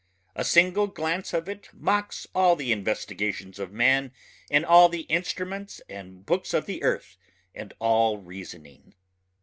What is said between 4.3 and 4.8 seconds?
and